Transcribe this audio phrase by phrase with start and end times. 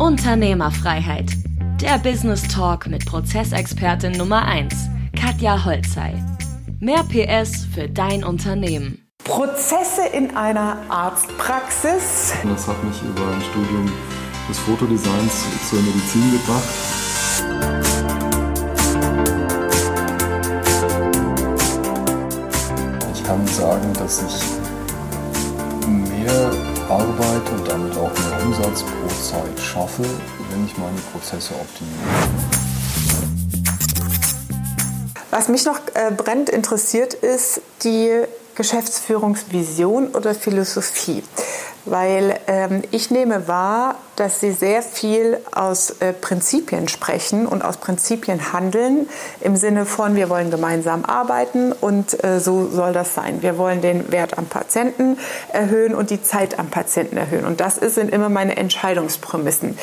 [0.00, 1.30] Unternehmerfreiheit.
[1.78, 4.74] Der Business Talk mit Prozessexpertin Nummer 1,
[5.14, 6.14] Katja Holzei.
[6.78, 9.06] Mehr PS für dein Unternehmen.
[9.24, 12.32] Prozesse in einer Arztpraxis.
[12.42, 13.92] Das hat mich über ein Studium
[14.48, 16.64] des Fotodesigns zur Medizin gebracht.
[23.12, 24.60] Ich kann sagen, dass ich
[25.86, 26.52] mehr
[26.88, 27.49] Arbeit
[28.42, 30.02] Umsatz pro Zeit schaffe,
[30.50, 31.98] wenn ich meine Prozesse optimiere.
[35.30, 38.22] Was mich noch äh, brennend interessiert, ist die
[38.60, 41.22] Geschäftsführungsvision oder Philosophie
[41.84, 47.78] weil ähm, ich nehme wahr, dass Sie sehr viel aus äh, Prinzipien sprechen und aus
[47.78, 49.08] Prinzipien handeln,
[49.40, 53.42] im Sinne von, wir wollen gemeinsam arbeiten und äh, so soll das sein.
[53.42, 55.18] Wir wollen den Wert am Patienten
[55.52, 57.44] erhöhen und die Zeit am Patienten erhöhen.
[57.44, 59.78] Und das sind immer meine Entscheidungsprämissen.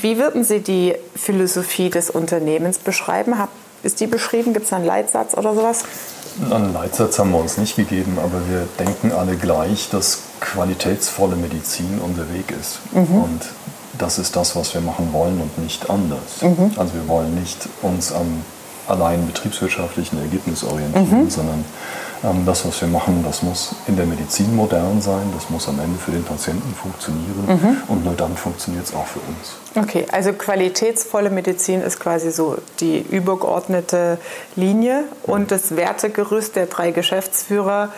[0.00, 3.34] Wie würden Sie die Philosophie des Unternehmens beschreiben?
[3.82, 4.52] Ist die beschrieben?
[4.52, 5.84] Gibt es einen Leitsatz oder sowas?
[6.50, 12.00] Einen Leitsatz haben wir uns nicht gegeben, aber wir denken alle gleich, dass qualitätsvolle Medizin
[12.04, 12.78] unser Weg ist.
[12.92, 13.22] Mhm.
[13.22, 13.42] Und
[13.98, 16.42] das ist das, was wir machen wollen und nicht anders.
[16.42, 16.72] Mhm.
[16.76, 18.42] Also wir wollen nicht uns am
[18.86, 21.30] allein betriebswirtschaftlichen Ergebnis orientieren, mhm.
[21.30, 21.64] sondern
[22.46, 25.98] das, was wir machen, das muss in der Medizin modern sein, das muss am Ende
[25.98, 27.76] für den Patienten funktionieren mhm.
[27.88, 29.56] und nur dann funktioniert es auch für uns.
[29.76, 34.18] Okay, also qualitätsvolle Medizin ist quasi so die übergeordnete
[34.56, 37.90] Linie und das Wertegerüst der drei Geschäftsführer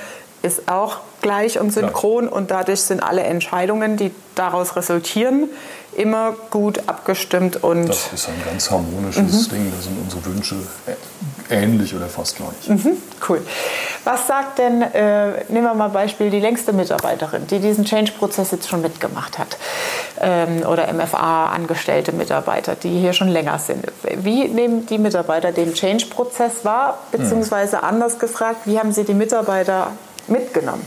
[0.43, 2.31] ist auch gleich und synchron ja.
[2.31, 5.51] und dadurch sind alle Entscheidungen, die daraus resultieren,
[5.97, 7.89] immer gut abgestimmt und.
[7.89, 9.55] Das ist ein ganz harmonisches mhm.
[9.55, 10.57] Ding, da sind unsere Wünsche
[11.51, 12.69] ähnlich oder fast gleich.
[12.69, 12.97] Mhm,
[13.29, 13.43] cool.
[14.05, 18.69] Was sagt denn, äh, nehmen wir mal Beispiel, die längste Mitarbeiterin, die diesen Change-Prozess jetzt
[18.69, 19.59] schon mitgemacht hat,
[20.21, 23.87] ähm, oder MFA-angestellte Mitarbeiter, die hier schon länger sind.
[24.03, 27.85] Wie nehmen die Mitarbeiter den Change-Prozess wahr, beziehungsweise mhm.
[27.85, 29.93] anders gefragt, wie haben sie die Mitarbeiter
[30.29, 30.87] mitgenommen?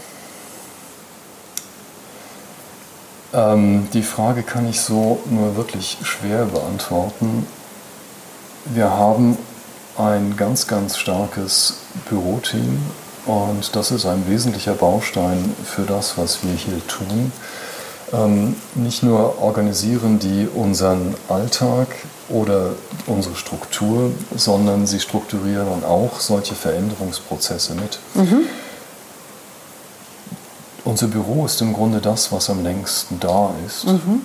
[3.33, 7.47] Ähm, die Frage kann ich so nur wirklich schwer beantworten.
[8.65, 9.37] Wir haben
[9.97, 11.75] ein ganz, ganz starkes
[12.09, 12.79] Büroteam
[13.25, 17.31] und das ist ein wesentlicher Baustein für das, was wir hier tun.
[18.11, 21.87] Ähm, nicht nur organisieren die unseren Alltag
[22.29, 22.71] oder
[23.07, 27.99] unsere Struktur, sondern sie strukturieren auch solche Veränderungsprozesse mit.
[28.13, 28.41] Mhm.
[30.85, 33.85] Unser Büro ist im Grunde das, was am längsten da ist.
[33.85, 34.21] Mhm.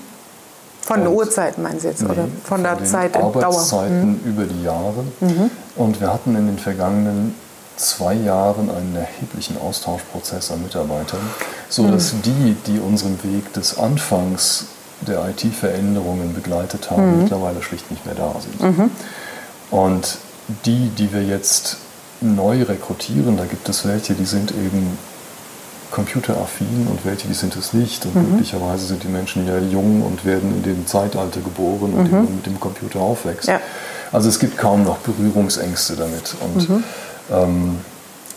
[0.88, 2.02] Von den Uhrzeiten meinen Sie jetzt?
[2.02, 4.20] Nee, oder von, von der Zeit Arbeitszeiten mhm.
[4.24, 5.04] über die Jahre.
[5.20, 5.50] Mhm.
[5.76, 7.34] Und wir hatten in den vergangenen
[7.76, 11.20] zwei Jahren einen erheblichen Austauschprozess an Mitarbeitern,
[11.68, 12.22] sodass mhm.
[12.22, 14.64] die, die unseren Weg des Anfangs
[15.06, 17.22] der IT-Veränderungen begleitet haben, mhm.
[17.22, 18.78] mittlerweile schlicht nicht mehr da sind.
[18.78, 18.90] Mhm.
[19.70, 20.16] Und
[20.64, 21.76] die, die wir jetzt
[22.22, 24.96] neu rekrutieren, da gibt es welche, die sind eben
[25.90, 28.04] computeraffin und welche die sind es nicht.
[28.06, 28.30] Und mhm.
[28.32, 32.36] möglicherweise sind die Menschen ja jung und werden in dem Zeitalter geboren und mhm.
[32.36, 33.48] mit dem Computer aufwächst.
[33.48, 33.60] Ja.
[34.12, 36.34] Also es gibt kaum noch Berührungsängste damit.
[36.40, 36.84] Und mhm.
[37.30, 37.78] ähm,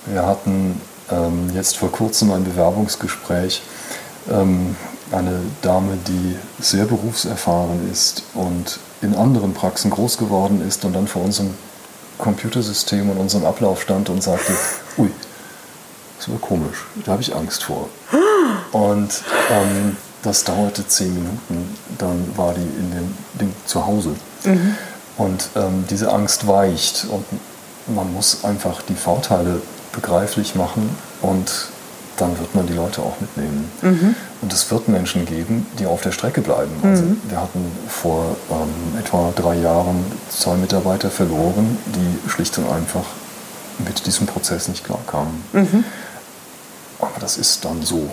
[0.06, 0.82] wir hatten
[1.12, 3.62] ähm, jetzt vor kurzem ein Bewerbungsgespräch.
[4.30, 4.76] Ähm,
[5.12, 11.08] eine Dame, die sehr berufserfahren ist und in anderen Praxen groß geworden ist und dann
[11.08, 11.54] vor unserem
[12.18, 14.54] Computersystem und unserem Ablauf stand und sagte,
[14.98, 15.10] ui,
[16.22, 16.86] das war komisch.
[17.04, 17.90] Da habe ich Angst vor.
[18.72, 21.76] Und ähm, das dauerte zehn Minuten.
[21.98, 24.16] Dann war die in dem Ding zu Hause.
[24.46, 24.76] Mhm.
[25.18, 27.08] Und ähm, diese Angst weicht.
[27.10, 27.26] Und
[27.88, 29.62] man muss einfach die Vorteile
[29.94, 31.52] begreiflich machen und
[32.18, 33.72] dann wird man die Leute auch mitnehmen.
[33.82, 34.16] Mhm.
[34.42, 36.72] Und es wird Menschen geben, die auf der Strecke bleiben.
[36.84, 37.22] Also mhm.
[37.28, 43.06] wir hatten vor ähm, etwa drei Jahren zwei Mitarbeiter verloren, die schlicht und einfach
[43.86, 45.44] mit diesem Prozess nicht klarkamen.
[45.54, 45.84] Mhm.
[47.02, 48.10] Aber das ist dann so.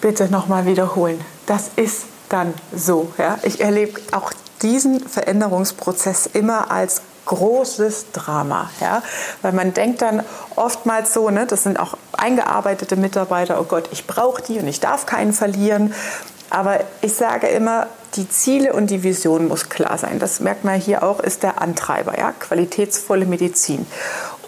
[0.00, 1.20] Bitte nochmal wiederholen.
[1.46, 3.12] Das ist dann so.
[3.18, 3.38] Ja?
[3.42, 9.02] Ich erlebe auch diesen Veränderungsprozess immer als großes Drama, ja,
[9.42, 10.24] weil man denkt dann
[10.56, 14.80] oftmals so, ne, das sind auch eingearbeitete Mitarbeiter, oh Gott, ich brauche die und ich
[14.80, 15.94] darf keinen verlieren.
[16.50, 20.18] Aber ich sage immer, die Ziele und die Vision muss klar sein.
[20.18, 23.86] Das merkt man hier auch, ist der Antreiber, ja, qualitätsvolle Medizin.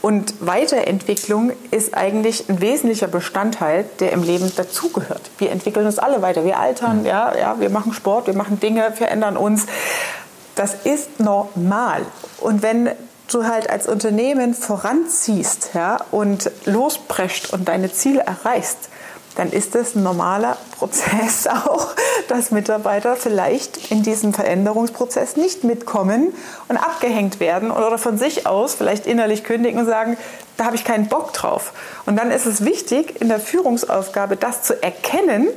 [0.05, 5.31] Und Weiterentwicklung ist eigentlich ein wesentlicher Bestandteil, der im Leben dazugehört.
[5.39, 6.45] Wir entwickeln uns alle weiter.
[6.45, 9.65] Wir altern, ja, ja, wir machen Sport, wir machen Dinge, verändern uns.
[10.57, 12.03] Das ist normal.
[12.39, 12.91] Und wenn
[13.33, 18.91] du halt als Unternehmen voranziehst ja, und losprescht und deine Ziele erreichst,
[19.37, 21.89] dann ist es ein normaler Prozess auch,
[22.29, 26.35] dass Mitarbeiter vielleicht in diesem Veränderungsprozess nicht mitkommen
[26.69, 30.17] und abgehängt werden oder von sich aus vielleicht innerlich kündigen und sagen,
[30.57, 31.73] da habe ich keinen Bock drauf.
[32.07, 35.49] Und dann ist es wichtig, in der Führungsaufgabe das zu erkennen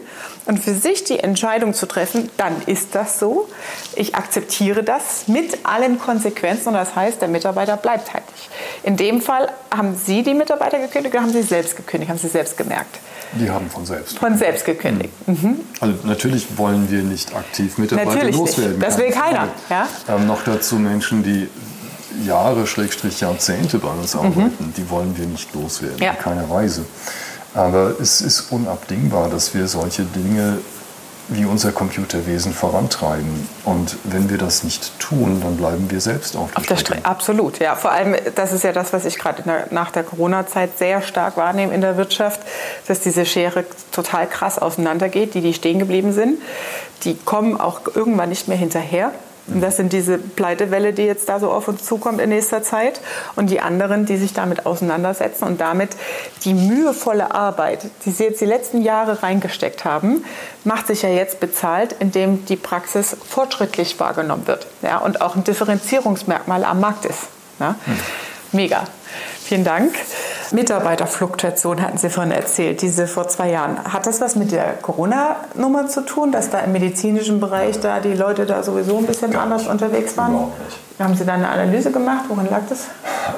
[0.45, 3.47] und für sich die Entscheidung zu treffen, dann ist das so.
[3.95, 8.49] Ich akzeptiere das mit allen Konsequenzen und das heißt, der Mitarbeiter bleibt halt nicht.
[8.83, 12.29] In dem Fall haben Sie die Mitarbeiter gekündigt oder haben Sie selbst gekündigt, haben Sie
[12.29, 12.99] selbst gemerkt?
[13.33, 14.19] Die haben von selbst.
[14.19, 15.11] Von selbst gekündigt.
[15.27, 15.59] Mhm.
[15.81, 18.77] Also natürlich wollen wir nicht aktiv Mitarbeiter natürlich loswerden.
[18.77, 18.87] Nicht.
[18.87, 19.49] Das will keiner.
[19.69, 19.87] Ja?
[20.07, 21.49] Ähm, noch dazu Menschen, die
[22.25, 24.73] Jahre, Schrägstrich Jahrzehnte bei uns arbeiten, mhm.
[24.75, 26.11] die wollen wir nicht loswerden, ja.
[26.11, 26.85] in keiner Weise.
[27.53, 30.59] Aber es ist unabdingbar, dass wir solche Dinge
[31.29, 33.49] wie unser Computerwesen vorantreiben.
[33.65, 37.05] Und wenn wir das nicht tun, dann bleiben wir selbst auf der, auf der Strecke.
[37.05, 37.75] Absolut, ja.
[37.75, 41.73] Vor allem, das ist ja das, was ich gerade nach der Corona-Zeit sehr stark wahrnehme
[41.73, 42.39] in der Wirtschaft,
[42.87, 45.33] dass diese Schere total krass auseinandergeht.
[45.33, 46.39] Die, die stehen geblieben sind,
[47.03, 49.11] die kommen auch irgendwann nicht mehr hinterher.
[49.47, 52.99] Und das sind diese Pleitewelle, die jetzt da so auf uns zukommt in nächster Zeit.
[53.35, 55.91] Und die anderen, die sich damit auseinandersetzen und damit
[56.43, 60.25] die mühevolle Arbeit, die sie jetzt die letzten Jahre reingesteckt haben,
[60.63, 64.67] macht sich ja jetzt bezahlt, indem die Praxis fortschrittlich wahrgenommen wird.
[64.81, 67.27] Ja, und auch ein Differenzierungsmerkmal am Markt ist.
[67.59, 67.75] Ja.
[67.85, 67.99] Hm.
[68.51, 68.83] Mega.
[69.43, 69.93] Vielen Dank.
[70.51, 73.83] Mitarbeiterfluktuation hatten Sie vorhin erzählt, diese vor zwei Jahren.
[73.91, 78.13] Hat das was mit der Corona-Nummer zu tun, dass da im medizinischen Bereich da die
[78.13, 80.31] Leute da sowieso ein bisschen Gar anders unterwegs waren?
[80.31, 80.77] Überhaupt nicht.
[80.99, 82.25] Haben Sie da eine Analyse gemacht?
[82.27, 82.85] Woran lag das?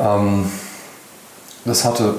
[0.02, 0.52] Ähm,
[1.66, 2.16] das hatte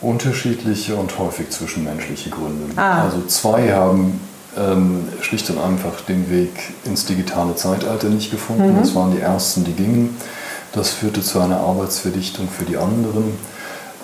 [0.00, 2.76] unterschiedliche und häufig zwischenmenschliche Gründe.
[2.76, 3.02] Ah.
[3.04, 4.20] Also zwei haben
[4.56, 6.50] ähm, schlicht und einfach den Weg
[6.84, 8.74] ins digitale Zeitalter nicht gefunden.
[8.74, 8.80] Mhm.
[8.80, 10.16] Das waren die ersten, die gingen.
[10.72, 13.34] Das führte zu einer Arbeitsverdichtung für die anderen.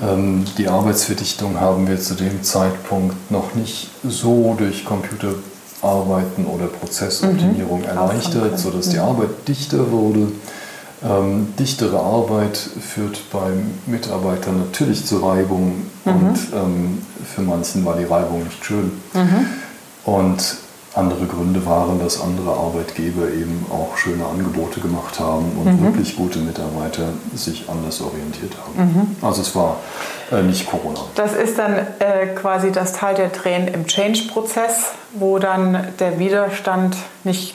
[0.03, 7.81] Ähm, die Arbeitsverdichtung haben wir zu dem Zeitpunkt noch nicht so durch Computerarbeiten oder Prozessoptimierung
[7.81, 7.87] mhm.
[7.87, 9.03] erleichtert, sodass die mhm.
[9.03, 10.29] Arbeit dichter wurde.
[11.03, 16.13] Ähm, dichtere Arbeit führt beim Mitarbeiter natürlich zu Reibung mhm.
[16.13, 17.03] und ähm,
[17.35, 18.93] für manchen war die Reibung nicht schön.
[19.15, 19.47] Mhm.
[20.05, 20.57] Und
[20.95, 25.85] andere Gründe waren, dass andere Arbeitgeber eben auch schöne Angebote gemacht haben und mhm.
[25.85, 28.85] wirklich gute Mitarbeiter sich anders orientiert haben.
[28.85, 29.17] Mhm.
[29.21, 29.77] Also es war
[30.33, 31.01] äh, nicht Corona.
[31.15, 36.97] Das ist dann äh, quasi das Teil der Tränen im Change-Prozess, wo dann der Widerstand
[37.25, 37.55] nicht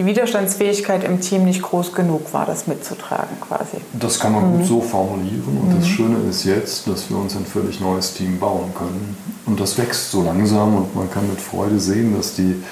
[0.00, 3.76] die Widerstandsfähigkeit im Team nicht groß genug war, das mitzutragen quasi.
[3.92, 4.56] Das kann man mhm.
[4.56, 5.78] gut so formulieren und mhm.
[5.78, 9.14] das Schöne ist jetzt, dass wir uns ein völlig neues Team bauen können.
[9.44, 12.62] Und das wächst so langsam und man kann mit Freude sehen, dass die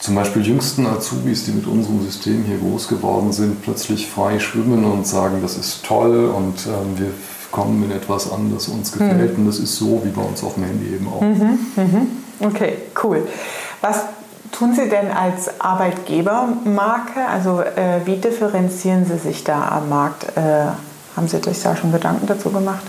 [0.00, 4.84] zum Beispiel jüngsten Azubis, die mit unserem System hier groß geworden sind, plötzlich frei schwimmen
[4.84, 7.10] und sagen, das ist toll und äh, wir
[7.52, 9.38] kommen in etwas an, das uns gefällt.
[9.38, 9.44] Mhm.
[9.44, 11.20] Und das ist so wie bei uns auf dem Handy eben auch.
[11.20, 11.58] Mhm.
[11.76, 12.06] Mhm.
[12.40, 13.22] Okay, cool.
[13.80, 14.00] Was
[14.56, 17.26] tun Sie denn als Arbeitgebermarke?
[17.30, 20.24] Also äh, wie differenzieren Sie sich da am Markt?
[20.36, 20.40] Äh,
[21.16, 22.84] haben Sie sich da schon Gedanken dazu gemacht?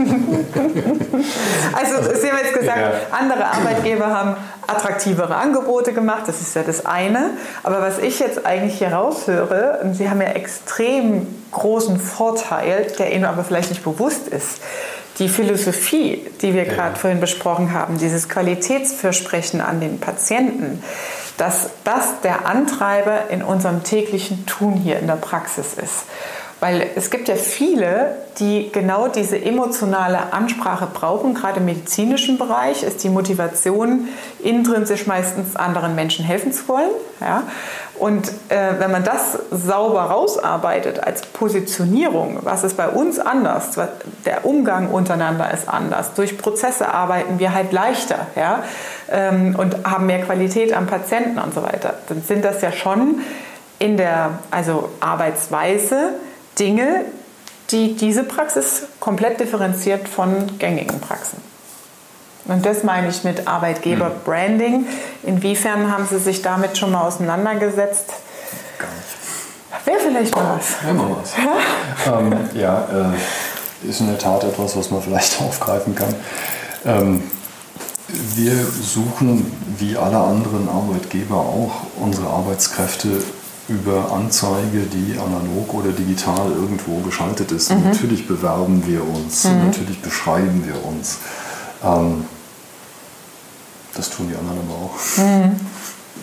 [1.72, 2.92] also Sie haben jetzt gesagt, ja.
[3.10, 7.30] andere Arbeitgeber haben attraktivere Angebote gemacht, das ist ja das eine.
[7.62, 13.24] Aber was ich jetzt eigentlich hier raushöre, Sie haben ja extrem großen Vorteil, der Ihnen
[13.24, 14.60] aber vielleicht nicht bewusst ist.
[15.20, 16.72] Die Philosophie, die wir ja.
[16.72, 20.82] gerade vorhin besprochen haben, dieses Qualitätsversprechen an den Patienten,
[21.36, 26.04] dass das der Antreiber in unserem täglichen Tun hier in der Praxis ist.
[26.60, 31.34] Weil es gibt ja viele, die genau diese emotionale Ansprache brauchen.
[31.34, 34.08] Gerade im medizinischen Bereich ist die Motivation
[34.42, 36.90] intrinsisch meistens anderen Menschen helfen zu wollen.
[37.20, 37.44] Ja?
[38.00, 43.78] Und äh, wenn man das sauber rausarbeitet als Positionierung, was ist bei uns anders?
[44.24, 46.14] Der Umgang untereinander ist anders.
[46.14, 48.62] Durch Prozesse arbeiten wir halt leichter ja?
[49.10, 51.92] Ähm, und haben mehr Qualität am Patienten und so weiter.
[52.08, 53.20] Dann sind das ja schon
[53.78, 56.14] in der also Arbeitsweise
[56.58, 57.04] Dinge,
[57.70, 61.49] die diese Praxis komplett differenziert von gängigen Praxen.
[62.46, 64.86] Und das meine ich mit Arbeitgeber-Branding.
[65.22, 68.12] Inwiefern haben Sie sich damit schon mal auseinandergesetzt?
[68.78, 69.86] Gar nicht.
[69.86, 70.82] Wäre vielleicht mal was.
[70.84, 71.32] Wäre mal was.
[72.06, 76.14] Ja, ähm, ja äh, ist in der Tat etwas, was man vielleicht aufgreifen kann.
[76.84, 77.22] Ähm,
[78.34, 83.22] wir suchen, wie alle anderen Arbeitgeber auch, unsere Arbeitskräfte
[83.68, 87.70] über Anzeige, die analog oder digital irgendwo geschaltet ist.
[87.70, 87.84] Mhm.
[87.84, 89.66] Natürlich bewerben wir uns, mhm.
[89.66, 91.18] natürlich beschreiben wir uns.
[91.82, 92.24] Ähm,
[93.94, 95.18] das tun die anderen aber auch.
[95.18, 95.60] Mhm.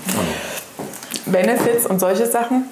[0.07, 1.31] Also.
[1.31, 2.65] Benefits und solche Sachen?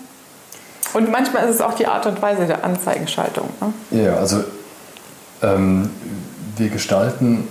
[0.94, 3.50] Und manchmal ist es auch die Art und Weise der Anzeigenschaltung.
[3.60, 4.04] Ne?
[4.04, 4.44] Ja, also
[5.42, 5.90] Ähm,
[6.56, 7.48] wir gestalten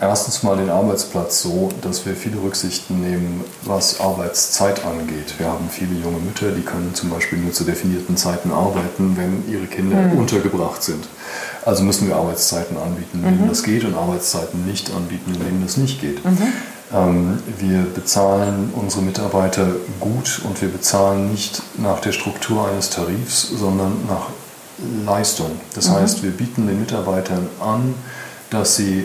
[0.00, 5.34] erstens mal den Arbeitsplatz so, dass wir viele Rücksichten nehmen, was Arbeitszeit angeht.
[5.38, 9.50] Wir haben viele junge Mütter, die können zum Beispiel nur zu definierten Zeiten arbeiten, wenn
[9.52, 10.18] ihre Kinder mhm.
[10.18, 11.08] untergebracht sind.
[11.64, 13.48] Also müssen wir Arbeitszeiten anbieten, wenn mhm.
[13.48, 16.24] das geht, und Arbeitszeiten nicht anbieten, wenn das nicht geht.
[16.24, 16.52] Mhm.
[16.94, 19.66] Ähm, wir bezahlen unsere Mitarbeiter
[20.00, 24.28] gut und wir bezahlen nicht nach der Struktur eines Tarifs, sondern nach
[25.04, 25.50] Leistung.
[25.74, 25.94] Das mhm.
[25.94, 27.94] heißt, wir bieten den Mitarbeitern an,
[28.50, 29.04] dass sie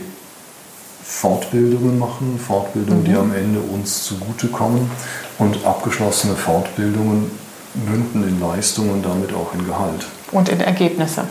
[1.04, 3.06] Fortbildungen machen, Fortbildungen, mhm.
[3.06, 4.90] die am Ende uns zugutekommen
[5.38, 7.32] und abgeschlossene Fortbildungen
[7.74, 10.06] münden in Leistungen und damit auch in Gehalt.
[10.32, 11.24] Und in Ergebnisse.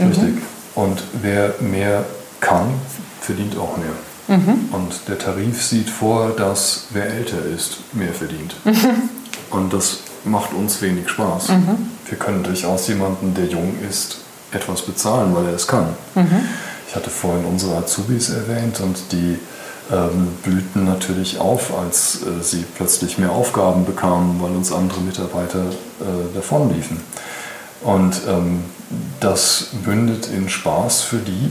[0.00, 0.34] Richtig.
[0.34, 0.42] Mhm.
[0.74, 2.04] Und wer mehr
[2.40, 2.68] kann,
[3.20, 4.36] verdient auch mehr.
[4.36, 4.68] Mhm.
[4.72, 8.56] Und der Tarif sieht vor, dass wer älter ist, mehr verdient.
[8.64, 9.08] Mhm.
[9.50, 11.48] Und das macht uns wenig Spaß.
[11.48, 11.90] Mhm.
[12.08, 14.18] Wir können durchaus jemanden, der jung ist,
[14.52, 15.88] etwas bezahlen, weil er es kann.
[16.88, 19.38] Ich hatte vorhin unsere Azubis erwähnt und die
[19.92, 25.60] ähm, blühten natürlich auf, als äh, sie plötzlich mehr Aufgaben bekamen, weil uns andere Mitarbeiter
[25.60, 27.00] äh, davonliefen.
[27.82, 28.64] Und ähm,
[29.20, 31.50] das bündet in Spaß für die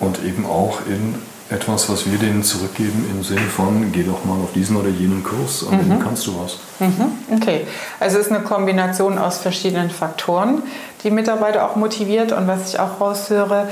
[0.00, 1.14] und eben auch in
[1.50, 5.24] etwas, was wir denen zurückgeben im Sinne von, geh doch mal auf diesen oder jenen
[5.24, 5.90] Kurs, an mhm.
[5.90, 6.58] dem kannst du was.
[6.78, 7.38] Mhm.
[7.40, 7.66] Okay,
[7.98, 10.62] also es ist eine Kombination aus verschiedenen Faktoren,
[11.02, 13.68] die Mitarbeiter auch motiviert und was ich auch raushöre,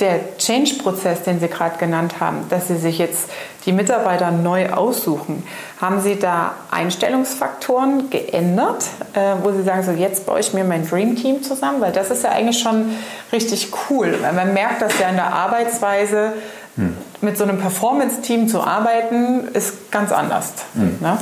[0.00, 3.30] der Change-Prozess, den Sie gerade genannt haben, dass Sie sich jetzt
[3.66, 5.44] die Mitarbeiter neu aussuchen,
[5.80, 8.84] haben Sie da Einstellungsfaktoren geändert,
[9.14, 11.80] äh, wo Sie sagen, so jetzt baue ich mir mein Dream Team zusammen?
[11.80, 12.90] Weil das ist ja eigentlich schon
[13.32, 14.18] richtig cool.
[14.20, 16.32] Weil man merkt das ja in der Arbeitsweise,
[16.76, 16.96] hm.
[17.20, 20.52] mit so einem Performance-Team zu arbeiten, ist ganz anders.
[20.74, 20.96] Hm.
[21.00, 21.18] Ne?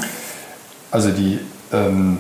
[0.91, 1.41] Also die
[1.73, 2.19] ähm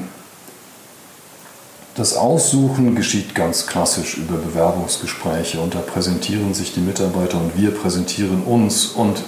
[2.00, 7.72] das Aussuchen geschieht ganz klassisch über Bewerbungsgespräche und da präsentieren sich die Mitarbeiter und wir
[7.72, 9.22] präsentieren uns und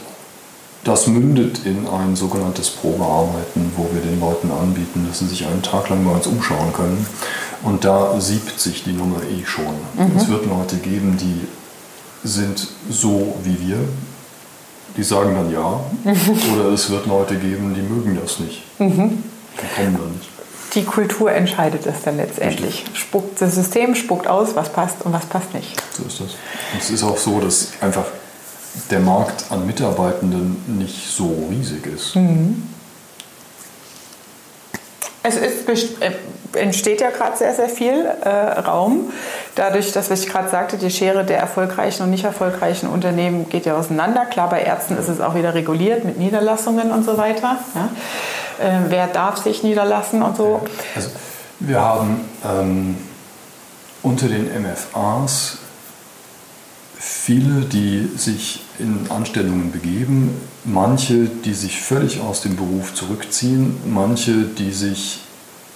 [0.83, 5.61] das mündet in ein sogenanntes Probearbeiten, wo wir den Leuten anbieten, dass sie sich einen
[5.61, 7.07] Tag lang bei uns umschauen können.
[7.62, 9.75] Und da siebt sich die Nummer eh schon.
[9.95, 10.17] Mhm.
[10.17, 13.81] Es wird Leute geben, die sind so wie wir,
[14.97, 15.79] die sagen dann ja.
[16.55, 18.62] Oder es wird Leute geben, die mögen das nicht.
[18.81, 19.23] Mhm.
[19.61, 20.32] Die kommen dann nicht
[20.75, 22.85] die Kultur entscheidet es dann letztendlich.
[22.95, 25.83] Spuckt, das System spuckt aus, was passt und was passt nicht.
[25.93, 26.31] So ist das.
[26.73, 28.07] Und es ist auch so, dass einfach
[28.91, 32.17] der Markt an Mitarbeitenden nicht so riesig ist.
[32.17, 32.69] Mhm.
[35.25, 35.69] Es ist,
[36.00, 36.12] äh,
[36.59, 39.12] entsteht ja gerade sehr, sehr viel äh, Raum.
[39.55, 43.67] Dadurch, dass was ich gerade sagte, die Schere der erfolgreichen und nicht erfolgreichen Unternehmen geht
[43.67, 44.26] ja auseinander.
[44.26, 47.59] Klar, bei Ärzten ist es auch wieder reguliert mit Niederlassungen und so weiter.
[47.75, 47.91] Ja.
[48.62, 50.62] Äh, wer darf sich niederlassen und so.
[50.95, 51.11] Also
[51.59, 52.97] wir haben ähm,
[54.02, 55.59] unter den MFAs
[56.99, 64.45] viele, die sich in Anstellungen begeben, manche, die sich völlig aus dem Beruf zurückziehen, manche,
[64.45, 65.21] die sich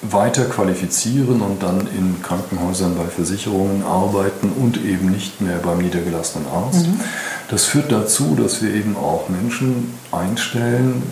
[0.02, 6.46] weiter qualifizieren und dann in Krankenhäusern bei Versicherungen arbeiten und eben nicht mehr beim niedergelassenen
[6.48, 6.86] Arzt.
[6.86, 7.00] Mhm.
[7.48, 11.02] Das führt dazu, dass wir eben auch Menschen einstellen,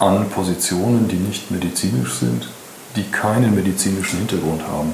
[0.00, 2.48] an Positionen, die nicht medizinisch sind,
[2.96, 4.92] die keinen medizinischen Hintergrund haben.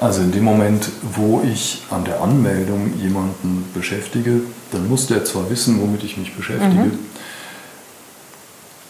[0.00, 4.40] Also in dem Moment, wo ich an der Anmeldung jemanden beschäftige,
[4.72, 6.98] dann muss der zwar wissen, womit ich mich beschäftige, mhm.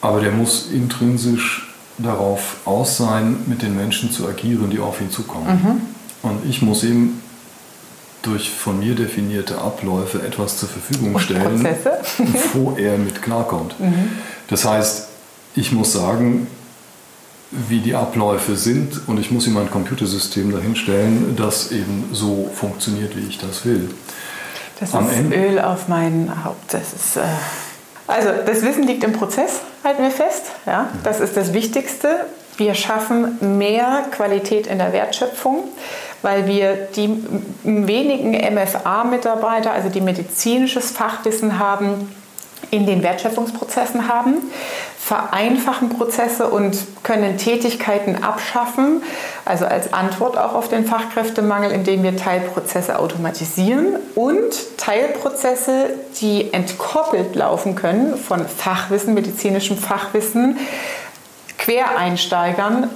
[0.00, 5.10] aber der muss intrinsisch darauf aus sein, mit den Menschen zu agieren, die auf ihn
[5.10, 5.46] zukommen.
[6.22, 6.28] Mhm.
[6.28, 7.20] Und ich muss ihm
[8.22, 11.68] durch von mir definierte Abläufe etwas zur Verfügung stellen,
[12.54, 13.78] wo er mit klarkommt.
[13.78, 14.10] Mhm.
[14.48, 15.08] Das heißt,
[15.54, 16.46] ich muss sagen,
[17.50, 23.16] wie die Abläufe sind und ich muss ihm ein Computersystem dahinstellen, das eben so funktioniert,
[23.16, 23.90] wie ich das will.
[24.80, 26.74] Das Am ist Ende Öl auf mein Haupt.
[26.74, 27.20] Das ist, äh
[28.06, 30.46] also das Wissen liegt im Prozess, halten wir fest.
[30.66, 30.88] Ja?
[31.04, 32.26] Das ist das Wichtigste.
[32.56, 35.64] Wir schaffen mehr Qualität in der Wertschöpfung,
[36.22, 37.24] weil wir die
[37.62, 42.14] wenigen MFA-Mitarbeiter, also die medizinisches Fachwissen haben,
[42.70, 44.34] in den Wertschöpfungsprozessen haben,
[45.04, 49.02] vereinfachen Prozesse und können Tätigkeiten abschaffen,
[49.44, 55.90] also als Antwort auch auf den Fachkräftemangel, indem wir Teilprozesse automatisieren und Teilprozesse,
[56.22, 60.56] die entkoppelt laufen können von Fachwissen, medizinischem Fachwissen,
[61.58, 62.88] Quereinsteigern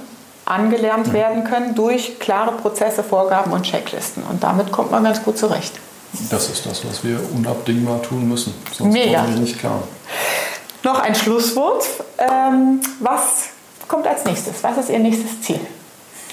[0.45, 4.23] angelernt werden können durch klare Prozesse, Vorgaben und Checklisten.
[4.23, 5.73] Und damit kommt man ganz gut zurecht.
[6.31, 8.55] Das ist das, was wir unabdingbar tun müssen.
[8.75, 9.19] Sonst Mega.
[9.21, 9.83] kommen wir nicht klar.
[10.83, 11.85] Noch ein Schlusswort.
[12.17, 13.49] Ähm, was
[13.87, 14.63] kommt als nächstes?
[14.63, 15.59] Was ist Ihr nächstes Ziel?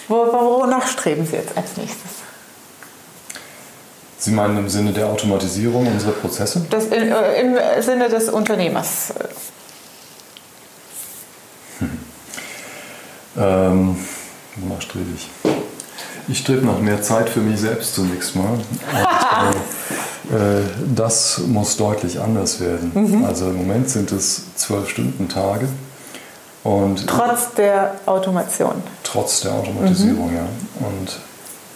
[0.08, 2.10] Wonach streben Sie jetzt als nächstes?
[4.18, 6.64] Sie meinen im Sinne der Automatisierung unserer Prozesse?
[6.70, 9.12] Das in, äh, Im Sinne des Unternehmers.
[11.78, 11.90] Hm.
[13.36, 14.06] Ähm,
[14.56, 15.28] wonach strebe ich?
[16.28, 18.58] Ich strebe nach mehr Zeit für mich selbst zunächst mal.
[20.30, 20.62] Äh,
[20.94, 22.90] das muss deutlich anders werden.
[22.94, 23.24] Mhm.
[23.24, 25.68] Also im Moment sind es zwölf Stunden Tage.
[26.64, 28.82] Und trotz der Automation.
[29.04, 30.36] Trotz der Automatisierung, mhm.
[30.36, 30.46] ja.
[30.80, 31.20] Und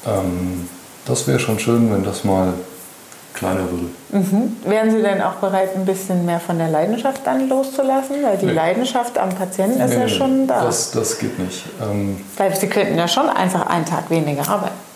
[0.06, 0.68] ähm,
[1.04, 2.54] das wäre schon schön, wenn das mal
[3.34, 3.86] kleiner würde.
[4.10, 4.56] Mhm.
[4.64, 8.16] Wären Sie denn auch bereit, ein bisschen mehr von der Leidenschaft dann loszulassen?
[8.22, 8.52] Weil die nee.
[8.52, 10.64] Leidenschaft am Patienten ist nee, ja schon da.
[10.64, 11.64] Das, das geht nicht.
[11.80, 14.89] Ähm, Weil Sie könnten ja schon einfach einen Tag weniger arbeiten.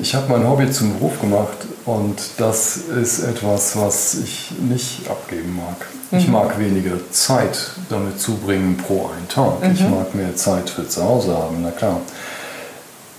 [0.00, 5.56] Ich habe mein Hobby zum Beruf gemacht und das ist etwas, was ich nicht abgeben
[5.56, 5.86] mag.
[6.10, 6.18] Mhm.
[6.18, 9.62] Ich mag weniger Zeit damit zubringen pro einen Tag.
[9.62, 9.72] Mhm.
[9.72, 12.00] Ich mag mehr Zeit für zu Hause haben, na klar.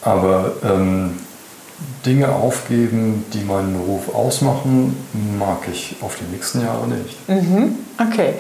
[0.02, 1.18] Aber ähm,
[2.06, 4.96] Dinge aufgeben, die meinen Beruf ausmachen,
[5.38, 7.30] mag ich auf die nächsten Jahre nicht.
[7.30, 7.76] Mhm.
[8.00, 8.34] Okay.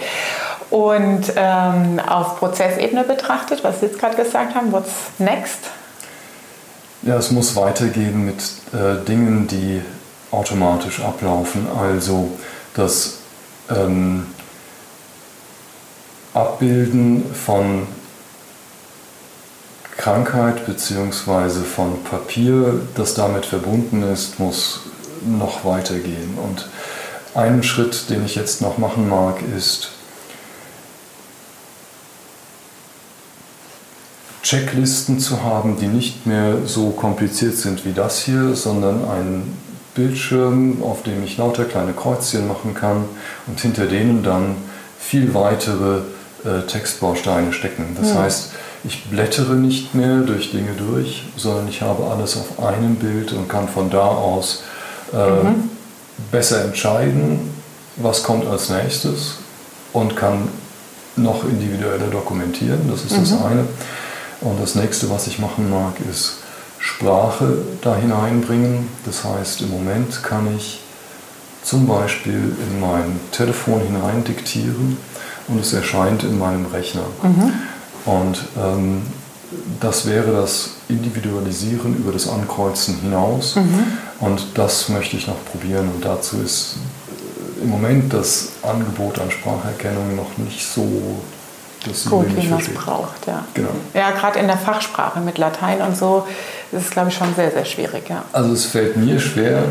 [0.70, 5.60] Und ähm, auf Prozessebene betrachtet, was Sie jetzt gerade gesagt haben, what's next?
[7.08, 8.36] Ja, es muss weitergehen mit
[8.74, 9.82] äh, Dingen, die
[10.30, 11.66] automatisch ablaufen.
[11.80, 12.32] Also
[12.74, 13.20] das
[13.70, 14.26] ähm,
[16.34, 17.88] Abbilden von
[19.96, 21.64] Krankheit bzw.
[21.64, 24.82] von Papier, das damit verbunden ist, muss
[25.26, 26.38] noch weitergehen.
[26.44, 26.68] Und
[27.34, 29.92] einen Schritt, den ich jetzt noch machen mag, ist
[34.48, 39.44] Checklisten zu haben, die nicht mehr so kompliziert sind wie das hier, sondern ein
[39.94, 43.04] Bildschirm, auf dem ich lauter kleine Kreuzchen machen kann
[43.48, 44.56] und hinter denen dann
[44.98, 45.98] viel weitere
[46.46, 47.98] äh, Textbausteine stecken.
[48.00, 48.22] Das ja.
[48.22, 48.52] heißt,
[48.86, 53.50] ich blättere nicht mehr durch Dinge durch, sondern ich habe alles auf einem Bild und
[53.50, 54.64] kann von da aus
[55.12, 55.72] äh, mhm.
[56.32, 57.50] besser entscheiden,
[57.98, 59.40] was kommt als nächstes
[59.92, 60.48] und kann
[61.18, 62.80] noch individueller dokumentieren.
[62.90, 63.20] Das ist mhm.
[63.20, 63.66] das eine.
[64.42, 66.38] Und das nächste, was ich machen mag, ist
[66.80, 68.88] Sprache da hineinbringen.
[69.06, 70.82] Das heißt, im Moment kann ich
[71.64, 74.98] zum Beispiel in mein Telefon hinein diktieren
[75.48, 77.04] und es erscheint in meinem Rechner.
[77.24, 77.54] Mhm.
[78.06, 79.02] Und ähm,
[79.80, 83.56] das wäre das Individualisieren über das Ankreuzen hinaus.
[83.56, 83.98] Mhm.
[84.20, 85.90] Und das möchte ich noch probieren.
[85.94, 86.76] Und dazu ist
[87.62, 90.86] im Moment das Angebot an Spracherkennung noch nicht so
[91.88, 93.28] das gut, wie man es braucht.
[93.28, 93.70] Ja, genau.
[93.94, 96.26] ja gerade in der Fachsprache mit Latein und so
[96.72, 98.10] ist es, glaube ich, schon sehr, sehr schwierig.
[98.10, 98.24] Ja.
[98.34, 99.64] Also es fällt mir schwer,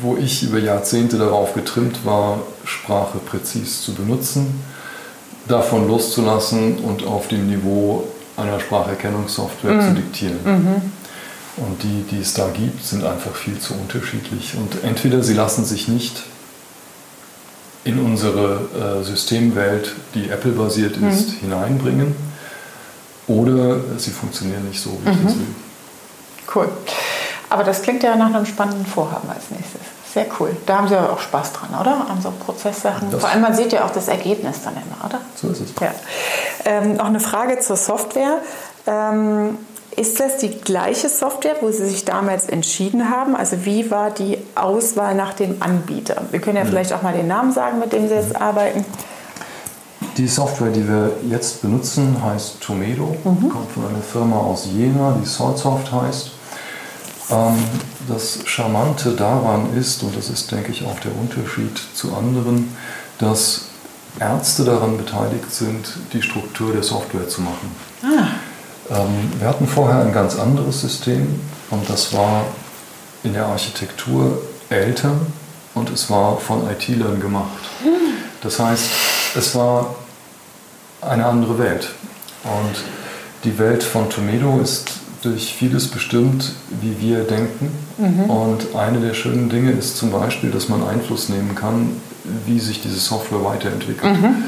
[0.00, 4.62] wo ich über Jahrzehnte darauf getrimmt war, Sprache präzis zu benutzen,
[5.48, 8.04] davon loszulassen und auf dem Niveau
[8.36, 9.80] einer Spracherkennungssoftware mhm.
[9.80, 10.38] zu diktieren.
[10.44, 10.92] Mhm.
[11.56, 14.54] Und die, die es da gibt, sind einfach viel zu unterschiedlich.
[14.56, 16.24] Und entweder sie lassen sich nicht
[17.84, 21.08] in unsere äh, Systemwelt, die Apple-basiert mhm.
[21.10, 21.40] ist, mhm.
[21.40, 22.16] hineinbringen.
[23.26, 25.24] Oder sie funktionieren nicht so, wie ich mhm.
[25.24, 25.46] das will.
[26.54, 26.68] Cool.
[27.50, 29.80] Aber das klingt ja nach einem spannenden Vorhaben als nächstes.
[30.12, 30.56] Sehr cool.
[30.66, 32.06] Da haben Sie ja auch Spaß dran, oder?
[32.08, 33.10] An so Prozesssachen.
[33.10, 35.20] Das Vor allem, man sieht ja auch das Ergebnis dann immer, oder?
[35.34, 35.74] So ist es.
[35.80, 35.92] Ja.
[36.64, 38.38] Ähm, noch eine Frage zur Software.
[38.86, 39.58] Ähm,
[39.96, 43.36] ist das die gleiche Software, wo Sie sich damals entschieden haben?
[43.36, 46.22] Also wie war die Auswahl nach dem Anbieter?
[46.30, 48.84] Wir können ja vielleicht auch mal den Namen sagen, mit dem Sie jetzt arbeiten.
[50.16, 53.48] Die Software, die wir jetzt benutzen, heißt Tomedo, mhm.
[53.48, 56.30] kommt von einer Firma aus Jena, die Solsoft heißt.
[57.30, 57.56] Ähm,
[58.08, 62.76] das Charmante daran ist, und das ist, denke ich, auch der Unterschied zu anderen,
[63.18, 63.66] dass
[64.20, 67.74] Ärzte daran beteiligt sind, die Struktur der Software zu machen.
[68.02, 68.28] Ah.
[68.90, 72.44] Ähm, wir hatten vorher ein ganz anderes System und das war
[73.22, 75.12] in der Architektur älter
[75.74, 77.48] und es war von IT-Lern gemacht.
[78.42, 78.84] Das heißt,
[79.36, 79.94] es war
[81.00, 81.88] eine andere Welt.
[82.44, 82.84] Und
[83.44, 84.92] die Welt von Tomedo ist
[85.22, 87.72] durch vieles bestimmt, wie wir denken.
[87.96, 88.30] Mhm.
[88.30, 92.00] Und eine der schönen Dinge ist zum Beispiel, dass man Einfluss nehmen kann,
[92.44, 94.20] wie sich diese Software weiterentwickelt.
[94.20, 94.44] Mhm.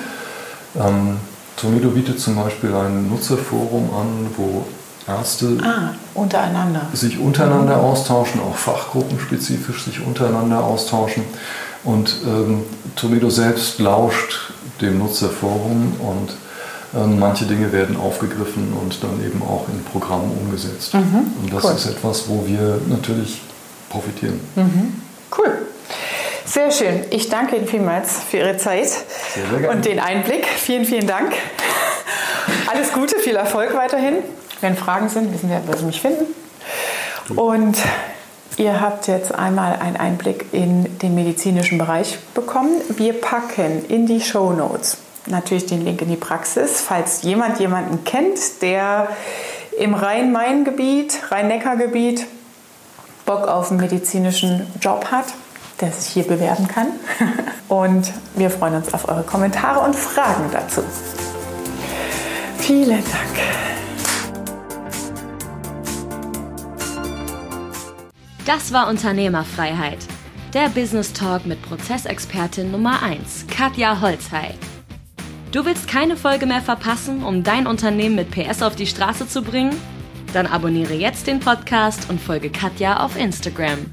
[0.79, 1.17] Ähm,
[1.57, 4.65] Tomedo bietet zum Beispiel ein Nutzerforum an, wo
[5.09, 6.89] Ärzte ah, untereinander.
[6.93, 11.23] sich untereinander austauschen, auch fachgruppenspezifisch sich untereinander austauschen.
[11.85, 12.65] Und ähm,
[12.97, 16.37] Tomedo selbst lauscht dem Nutzerforum und
[16.95, 20.95] ähm, manche Dinge werden aufgegriffen und dann eben auch in Programmen umgesetzt.
[20.95, 21.73] Mhm, und das cool.
[21.73, 23.41] ist etwas, wo wir natürlich
[23.89, 24.41] profitieren.
[24.57, 24.95] Mhm,
[25.39, 25.66] cool.
[26.57, 27.05] Sehr schön.
[27.11, 28.89] Ich danke Ihnen vielmals für Ihre Zeit
[29.71, 30.47] und den Einblick.
[30.47, 31.35] Vielen, vielen Dank.
[32.73, 34.15] Alles Gute, viel Erfolg weiterhin.
[34.63, 36.25] Wenn Fragen sind, wissen wir, wo Sie mich finden.
[37.39, 37.77] Und
[38.57, 42.81] ihr habt jetzt einmal einen Einblick in den medizinischen Bereich bekommen.
[42.89, 48.03] Wir packen in die Show Notes natürlich den Link in die Praxis, falls jemand jemanden
[48.05, 49.09] kennt, der
[49.79, 52.25] im Rhein-Main-Gebiet, Rhein-Neckar-Gebiet
[53.27, 55.27] Bock auf einen medizinischen Job hat,
[55.81, 56.89] der sich hier bewerben kann.
[57.69, 60.83] Und wir freuen uns auf eure Kommentare und Fragen dazu.
[62.59, 63.37] Vielen Dank.
[68.45, 69.99] Das war Unternehmerfreiheit.
[70.55, 74.55] Der Business Talk mit Prozessexpertin Nummer 1, Katja Holzhey.
[75.51, 79.43] Du willst keine Folge mehr verpassen, um dein Unternehmen mit PS auf die Straße zu
[79.43, 79.75] bringen?
[80.33, 83.87] Dann abonniere jetzt den Podcast und folge Katja auf Instagram.